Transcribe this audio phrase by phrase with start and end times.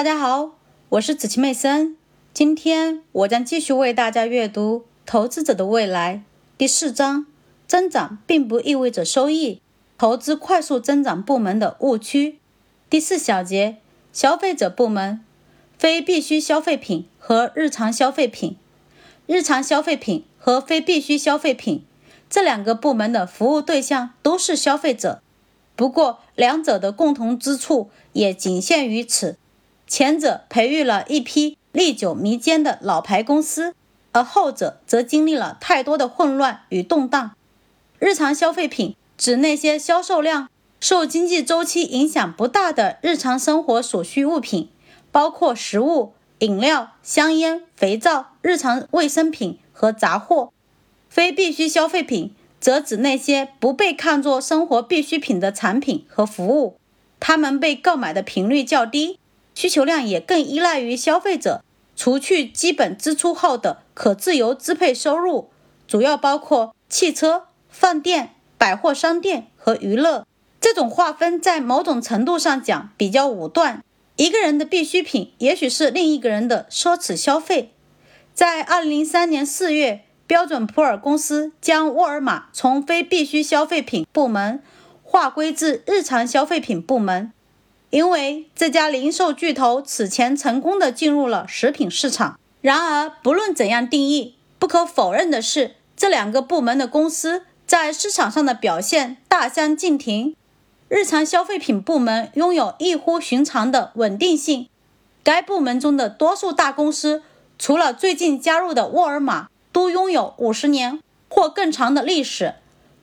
[0.00, 0.52] 大家好，
[0.88, 1.94] 我是子琪妹森。
[2.32, 6.16] 今天我将继续为大家阅读《投资者的未来》
[6.56, 7.26] 第四章：
[7.66, 9.60] 增长并不意味着收益。
[9.98, 12.38] 投资快速增长部门的误区。
[12.88, 13.76] 第四小节：
[14.10, 15.22] 消费者部门、
[15.76, 18.56] 非必需消费品和日常消费品。
[19.26, 21.84] 日常消费品和非必需消费品
[22.30, 25.20] 这两个部门的服务对象都是消费者，
[25.76, 29.36] 不过两者的共同之处也仅限于此。
[29.90, 33.74] 前者培育了一批历久弥坚的老牌公司，
[34.12, 37.32] 而后者则经历了太多的混乱与动荡。
[37.98, 44.70] 日常消费品指那些销售量受经济周期影响不大的日常生活所需物品，
[45.10, 50.52] 包括食物、饮料、香烟、肥皂、日常卫生品和杂货。
[51.08, 56.76] 非必需消费品则指那些不被看作生活必需品的产品和服务，
[57.18, 59.18] 它们被购买的频率较低。
[59.60, 61.62] 需求量也更依赖于消费者
[61.94, 65.50] 除去基本支出后的可自由支配收入，
[65.86, 70.26] 主要包括汽车、饭店、百货商店和娱乐。
[70.62, 73.84] 这种划分在某种程度上讲比较武断。
[74.16, 77.74] 一个人的必需品也许是另一个人的奢侈消费。
[78.32, 84.62] 在2003年4月，标准普尔公司将沃尔玛从非必需消费品部门
[85.02, 87.30] 划归至日常消费品部门。
[87.90, 92.38] 因为这家零售巨头此前成功的进入了食品市场。
[92.60, 100.36] 然而，不论怎样定义，不可否认的是，这两个部门的公司在市场上的表现大相径庭。
[100.88, 104.68] 日常消费品部门拥有异乎寻常的稳定性。
[105.22, 107.22] 该部门中的多数大公司，
[107.58, 112.54] 除了最近加入的沃尔玛，都拥有五十年或更长的历史，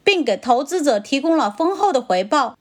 [0.03, 2.57] 并给投资者提供了丰厚的回报。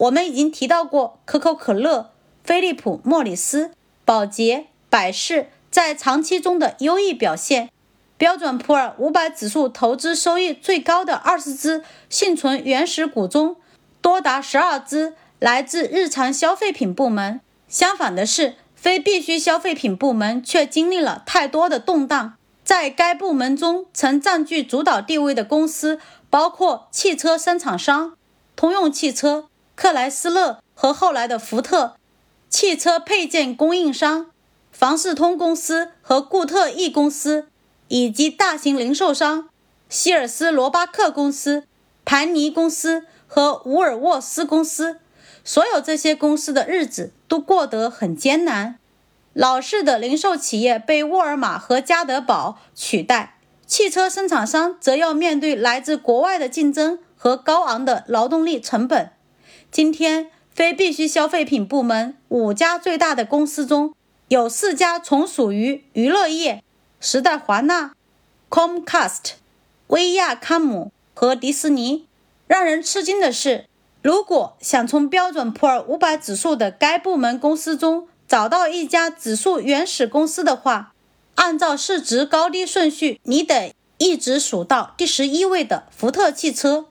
[0.00, 2.12] 我们已经提到过，可口可乐、
[2.42, 3.72] 飞利浦莫里斯、
[4.06, 7.68] 宝洁、百事在长期中的优异表现。
[8.16, 13.56] 标准普尔五百指数投资收益最高的二十只幸存原始股中，
[14.00, 17.40] 多达十二只来自日常消费品部门。
[17.68, 22.34] 相反的是，非必需消费品部门却经历了太多的动荡。
[22.64, 25.98] 在该部门中，曾占据主导地位的公司
[26.30, 28.16] 包括汽车生产商
[28.56, 29.49] 通用汽车。
[29.80, 31.96] 克莱斯勒和后来的福特，
[32.50, 34.26] 汽车配件供应商
[34.70, 37.46] 房士通公司和固特异公司，
[37.88, 39.48] 以及大型零售商
[39.88, 41.64] 希尔斯罗巴克公司、
[42.04, 45.00] 盘尼公司和伍尔沃斯公司。
[45.42, 48.78] 所有这些公司的日子都过得很艰难。
[49.32, 59.12] 老式的零售企业被沃尔玛和家得宝取代，汽车生产商则要面对来自国外的竞争和高昂的劳动力成本。
[59.72, 63.94] 今天，非必需消费品部门五家最大的公司中
[64.26, 66.64] 有四家从属于娱乐业：
[66.98, 67.92] 时代华纳、
[68.50, 69.34] Comcast、
[69.86, 72.06] 威亚康姆和迪士尼。
[72.48, 73.66] 让人吃惊的是，
[74.02, 80.92] 如果想从标准普尔五百指数的该部门公司中找到一家指数原始公司的话，
[81.36, 86.86] 按照市值高低顺序，你得一直数到第十一位的福特汽车。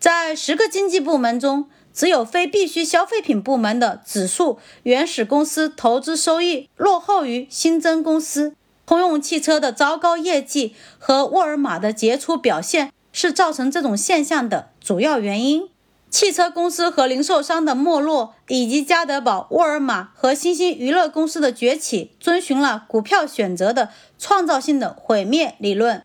[0.00, 8.54] 在十个经济部门中，只有非必需消费品部门的指数原始公司投资收益落后于新增公司。
[8.86, 15.68] 通用汽车的糟糕业绩和沃尔玛的杰出表现是造成这种现象的主要原因。
[16.08, 26.02] 汽车公司和零售商的没落，以及加德堡、沃尔玛和新兴娱乐公司的崛起，遵循了股票选择的创造性的毁灭理论。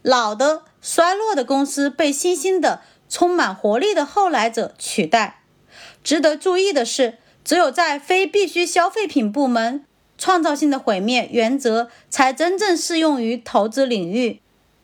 [0.00, 2.80] 老的、衰落的公司被新兴的。
[3.14, 5.44] 充满活力的后来者取代。
[6.02, 9.84] 值得注意的是，只有在非必需消费品部门，
[10.18, 14.40] 创造性的毁灭原则才真正适用于投资领域。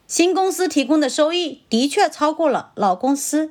[0.06, 3.50] 新公司提供的收益的确超过了老公司。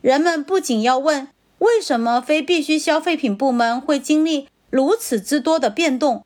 [0.00, 1.28] 人们不仅要问
[1.60, 6.24] 为什么非必需消费品部门会经历如此之多的变动，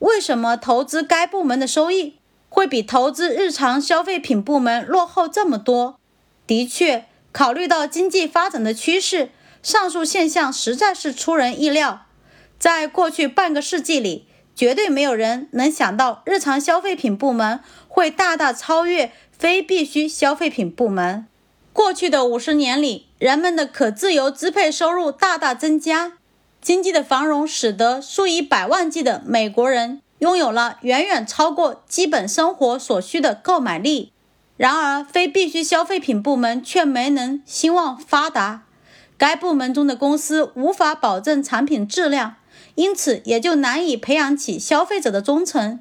[0.00, 2.16] 为什么投资该部门的收益
[2.48, 6.00] 会比投资日常消费品部门落后这么多？
[6.48, 7.04] 的确。
[7.32, 9.30] 考虑到经济发展的趋势，
[9.62, 12.06] 上述现象实在是出人意料。
[12.58, 21.26] 在过去半个世纪里，绝对没有人能想到日常消费品部门会大大超越非必需消费品部门。
[21.72, 26.14] 过去的五十年里，人们的可自由支配收入大大增加，
[26.60, 34.12] 经济的繁荣使得数以百万计的美国人拥有了远远超过基本生活所需的购买力。
[34.60, 38.64] 然而，非必需消费品部门却没能兴旺发达。
[39.16, 42.34] 该部门中的公司无法保证产品质量，
[42.74, 45.80] 因此也就难以培养起消费者的忠诚。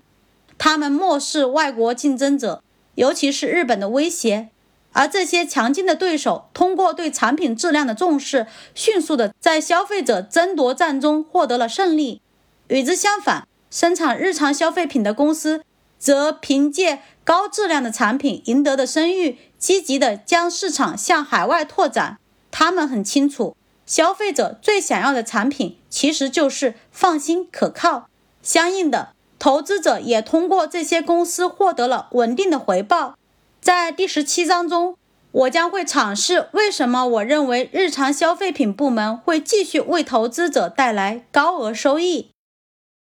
[0.58, 2.64] 他们漠视外国竞争者，
[2.96, 4.48] 尤其是日本的威胁，
[4.94, 12.22] 而这些强劲的对手通过对产品质量的重视，迅速的在消费者争夺战中获得了胜利。
[12.70, 15.66] 与之相反，生产日常消费品的公司
[16.00, 22.18] 则凭借高质量的产品赢得的声誉，积极的将市场向海外拓展。
[22.50, 23.56] 他们很清楚，
[23.86, 28.10] 消费者最想要的产品其实就是放心可靠。
[28.42, 33.16] 相应的，投资者也通过这些公司获得了稳定的回报。
[33.62, 34.96] 在第十七章中，
[35.32, 42.32] 我将会阐释为什么我认为日常消费品部门会继续为投资者带来高额收益。